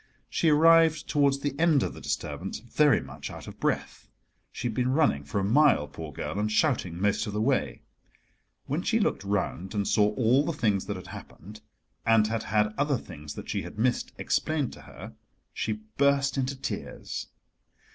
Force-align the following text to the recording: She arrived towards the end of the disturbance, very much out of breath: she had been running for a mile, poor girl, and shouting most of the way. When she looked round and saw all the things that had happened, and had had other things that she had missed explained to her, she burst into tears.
She 0.31 0.49
arrived 0.49 1.07
towards 1.07 1.41
the 1.41 1.53
end 1.59 1.83
of 1.83 1.93
the 1.93 2.01
disturbance, 2.01 2.57
very 2.57 3.01
much 3.01 3.29
out 3.29 3.45
of 3.47 3.59
breath: 3.59 4.07
she 4.51 4.67
had 4.67 4.73
been 4.73 4.93
running 4.93 5.23
for 5.23 5.37
a 5.37 5.43
mile, 5.43 5.87
poor 5.87 6.11
girl, 6.11 6.39
and 6.39 6.51
shouting 6.51 6.99
most 6.99 7.27
of 7.27 7.33
the 7.33 7.39
way. 7.39 7.83
When 8.65 8.81
she 8.81 8.99
looked 8.99 9.23
round 9.23 9.75
and 9.75 9.87
saw 9.87 10.11
all 10.15 10.43
the 10.43 10.53
things 10.57 10.87
that 10.87 10.95
had 10.95 11.05
happened, 11.05 11.61
and 12.03 12.25
had 12.25 12.41
had 12.45 12.73
other 12.79 12.97
things 12.97 13.35
that 13.35 13.47
she 13.47 13.61
had 13.61 13.77
missed 13.77 14.11
explained 14.17 14.73
to 14.73 14.81
her, 14.89 15.13
she 15.53 15.81
burst 15.97 16.35
into 16.35 16.59
tears. 16.59 17.27